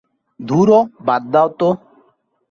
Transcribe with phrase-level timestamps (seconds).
[0.39, 1.69] ধুরো, বাদ দাও তো!